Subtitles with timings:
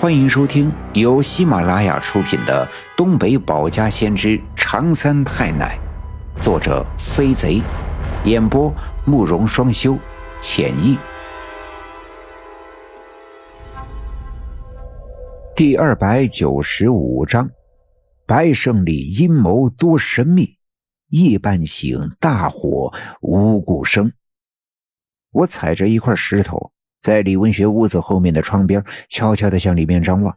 [0.00, 2.66] 欢迎收听由喜马拉雅出品的
[2.96, 5.78] 《东北保家先知长三太奶》，
[6.42, 7.60] 作者飞贼，
[8.24, 8.72] 演播
[9.04, 9.98] 慕容双修，
[10.40, 10.96] 浅意。
[15.54, 17.50] 第二百九十五章：
[18.24, 20.56] 白胜利阴谋多神秘，
[21.10, 22.90] 夜半醒，大火
[23.20, 24.10] 无故生。
[25.30, 26.72] 我踩着一块石头。
[27.02, 30.36] 在李文学屋子后面的窗边，悄悄地向里面张望。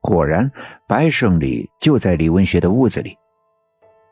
[0.00, 0.50] 果然，
[0.86, 3.16] 白胜利就在李文学的屋子里。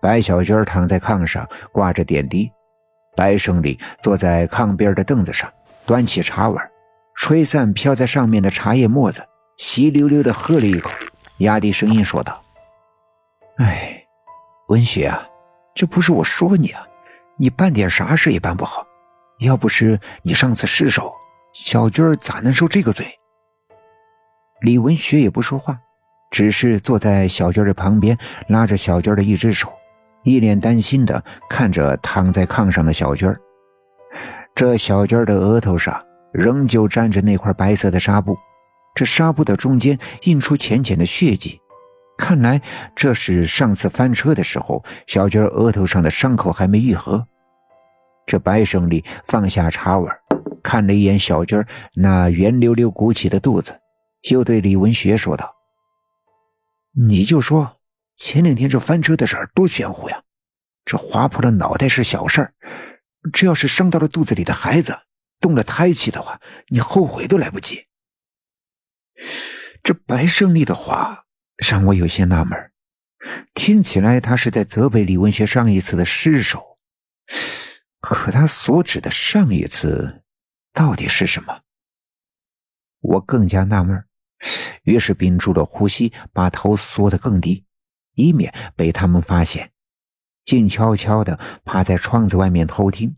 [0.01, 2.51] 白小娟躺在炕上，挂着点滴。
[3.17, 5.53] 白胜利坐在炕边的凳子上，
[5.85, 6.71] 端起茶碗，
[7.15, 10.91] 吹散飘在上面的茶叶沫子，稀溜溜地喝了一口，
[11.39, 12.43] 压低声音说道
[13.59, 14.05] ：“哎，
[14.69, 15.27] 文学啊，
[15.75, 16.87] 这不是我说你啊，
[17.39, 18.87] 你办点啥事也办不好。
[19.41, 21.13] 要不是你上次失手。”
[21.59, 23.07] 小军儿咋能受这个罪？
[24.61, 25.81] 李文学也不说话，
[26.31, 28.15] 只是坐在小军儿的旁边，
[28.49, 29.73] 拉着小军儿的一只手，
[30.23, 33.41] 一脸担心的看着躺在炕上的小军儿。
[34.55, 35.99] 这小军儿的额头上
[36.31, 38.37] 仍旧沾着那块白色的纱布，
[38.95, 41.59] 这纱布的中间印出浅浅的血迹，
[42.19, 42.61] 看来
[42.95, 47.27] 这是上次翻车的时候，小军儿额头上的伤口还没愈合。
[48.27, 50.15] 这白胜利放下茶碗。
[50.67, 51.65] 看了一眼小军
[51.95, 53.79] 那圆溜溜鼓起的肚子，
[54.31, 55.55] 又对李文学说道
[57.09, 57.79] ：“你就说
[58.17, 60.25] 前两天这翻车的事儿多玄乎呀！
[60.85, 62.53] 这划破了脑袋是小事儿，
[63.33, 64.99] 这要是伤到了肚子里的孩子，
[65.39, 66.41] 动了胎气的话，
[66.71, 67.85] 你后悔都来不及。”
[69.85, 71.27] 这白胜利的话
[71.69, 72.73] 让我有些纳闷，
[73.55, 76.79] 听起来他是在责备李文学上一次的失手，
[78.01, 80.25] 可他所指的上一次。
[80.77, 81.63] 到底是什么？
[83.01, 84.05] 我更加纳闷，
[84.83, 87.65] 于是屏住了呼吸，把头缩得更低，
[88.13, 89.73] 以免被他们发现，
[90.45, 93.17] 静悄悄的趴在窗子外面偷听。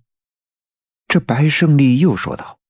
[1.09, 2.61] 这白胜利又说道：“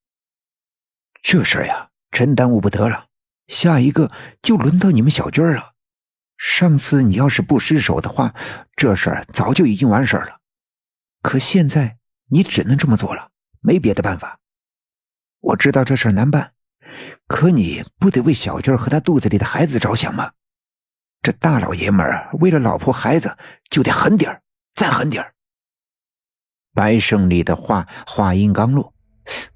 [1.21, 3.09] 这事儿呀，真耽误不得了，
[3.47, 4.11] 下一个
[4.41, 5.75] 就轮到你们小军了。
[6.39, 8.35] 上次你要是不失手的话，
[8.75, 10.41] 这事儿早就已经完事儿了。
[11.21, 11.99] 可现在
[12.31, 14.41] 你只能这么做了，没别的办法。”
[15.41, 16.53] 我知道这事难办，
[17.27, 20.33] 可你不得为小军和他肚子里的孩子着想吗？
[21.21, 23.37] 这大老爷们儿为了老婆孩子
[23.69, 24.41] 就得狠点
[24.73, 25.25] 再狠点
[26.73, 28.95] 白胜利的话话音刚落，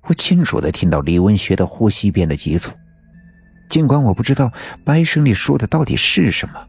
[0.02, 2.72] 我清楚的听到李文学的呼吸变得急促。
[3.68, 4.52] 尽管我不知道
[4.84, 6.66] 白胜利说的到底是什么，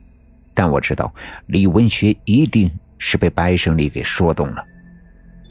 [0.54, 1.14] 但我知道
[1.48, 4.64] 李文学一定是被白胜利给说动了，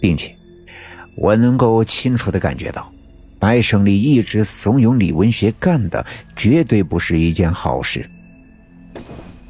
[0.00, 0.34] 并且
[1.16, 2.90] 我能够清楚的感觉到。
[3.42, 8.08] 白胜利一直怂恿李文学干的，绝对不是一件好事。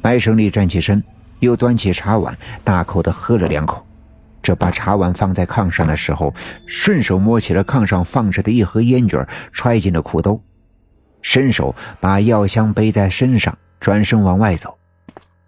[0.01, 1.03] 白胜利站起身，
[1.41, 3.85] 又端起茶碗，大口的喝了两口。
[4.41, 6.33] 这把茶碗放在炕上的时候，
[6.65, 10.41] 顺手摸起了炕上放着的一盒烟卷，揣进了裤兜，
[11.21, 14.75] 伸手把药箱背在身上，转身往外走。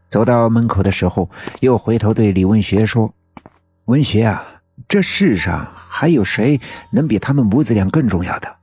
[0.08, 1.28] 走到门口的时候，
[1.62, 3.12] 又回头对李文学说
[3.86, 4.46] ：“文学啊。”
[4.88, 6.60] 这世上还有谁
[6.92, 8.58] 能比他们母子俩更重要的？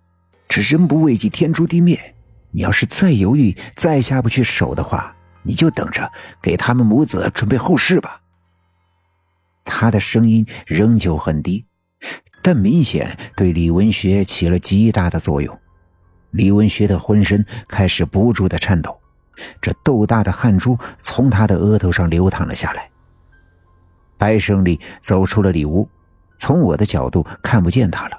[0.49, 2.15] 这人不为己，天诛地灭。
[2.51, 6.13] 你要是再犹豫，再下不去手的话，你就等着
[6.43, 8.21] 给他们母子准备后事吧。
[9.65, 11.65] 他的声音仍旧很低，
[12.43, 15.59] 但明显对李文学起了极大的作用。
[16.33, 19.01] 李文学的浑身开始不住的颤抖，
[19.61, 22.91] 这豆大的汗珠从他的额头上流淌了下来。
[24.19, 25.89] 白胜利走出了里屋。
[26.43, 28.19] 从我的角度看不见他了，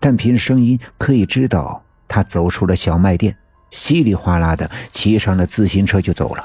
[0.00, 3.36] 但凭声音可以知道他走出了小卖店，
[3.70, 6.44] 稀里哗啦的骑上了自行车就走了。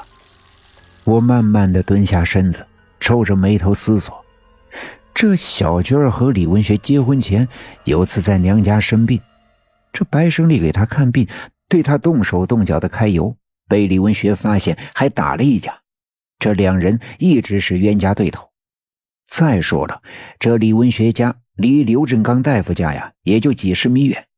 [1.02, 2.64] 我慢慢的蹲下身子，
[3.00, 4.24] 皱着眉头思索：
[5.12, 7.48] 这小娟儿和李文学结婚前
[7.82, 9.20] 有次在娘家生病，
[9.92, 11.26] 这白胜利给他看病，
[11.68, 13.34] 对他动手动脚的揩油，
[13.68, 15.80] 被李文学发现，还打了一架。
[16.38, 18.48] 这两人一直是冤家对头。
[19.28, 20.02] 再说了，
[20.38, 24.28] 这李文学家离刘振刚大夫家呀，也就几十米远。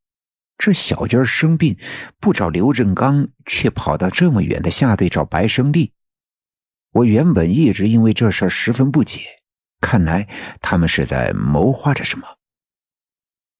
[0.57, 1.77] 这小娟生病
[2.19, 5.93] 不找刘振刚，却跑到这么远的下队找白胜利。
[6.91, 9.21] 我原本一直因为这事十分不解，
[9.79, 10.27] 看来
[10.59, 12.27] 他们是在谋划着什么。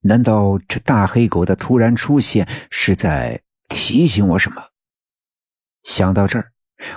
[0.01, 4.61] 难道这大黑狗的突然出现是在提醒我什么？
[5.83, 6.51] 想到这儿，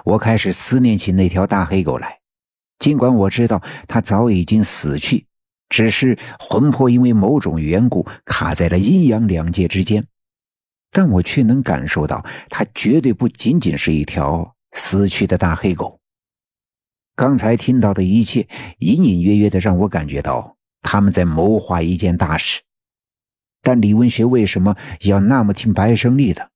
[0.05, 2.22] 我开始思念起那条大黑狗来。
[2.83, 5.27] 尽管我知道他早已经死去，
[5.69, 10.05] 只是魂魄因为某种缘故卡在了阴阳两界之间。
[10.91, 16.01] 但我却能感受到，他绝对不仅仅是一条死去的大黑狗。
[17.15, 18.49] 刚才听到的一切，
[18.81, 22.63] 隐隐约约的让我感觉到他们在谋划一件大事。
[23.63, 26.51] 但李文学为什么要那么听白胜利的？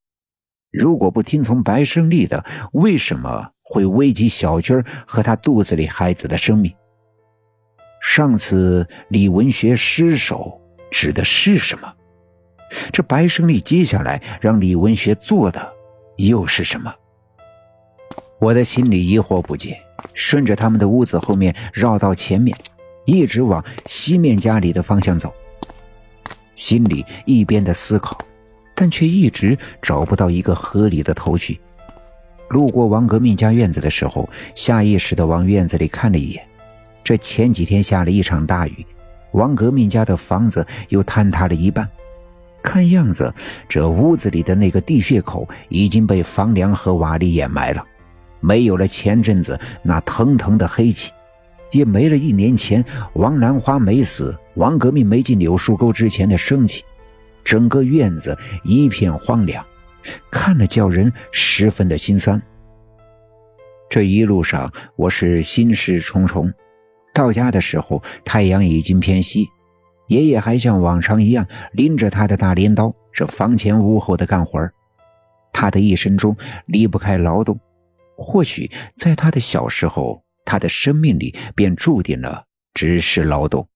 [0.76, 6.72] 如果不听从白胜利的，为什么会危及小军和他肚子里孩子的生命？
[8.02, 11.92] 上次李文学失手指的是什么？
[12.92, 15.72] 这白胜利接下来让李文学做的
[16.18, 16.94] 又是什么？
[18.38, 19.80] 我的心里疑惑不解，
[20.12, 22.54] 顺着他们的屋子后面绕到前面，
[23.06, 25.32] 一直往西面家里的方向走，
[26.54, 28.18] 心里一边的思考，
[28.76, 31.58] 但却一直找不到一个合理的头绪。
[32.50, 36.46] 路过王革命家院子的时候，下意识的往院子里看了一眼。
[37.02, 38.86] 这前几天下了一场大雨，
[39.32, 41.88] 王革命家的房子又坍塌了一半。
[42.62, 43.32] 看样子，
[43.68, 47.84] 这屋子里的那个地穴口已经被房梁和瓦砾掩埋了，
[48.40, 51.12] 没有了前阵子那腾腾的黑气，
[51.70, 52.84] 也没了一年前
[53.14, 56.84] 王兰花没死、王革命没进柳树沟之前的生气。
[57.46, 59.64] 整个院子一片荒凉，
[60.32, 62.42] 看了叫人十分的心酸。
[63.88, 66.52] 这一路上，我是心事重重。
[67.14, 69.48] 到家的时候，太阳已经偏西。
[70.08, 74.68] 爷爷还像往常一样拎着他的大镰刀，这房前屋后的干活
[75.52, 77.58] 他的一生中离不开劳动，
[78.16, 82.44] 或许在他的小时候，他的生命里便注定了
[82.74, 83.68] 只是劳动。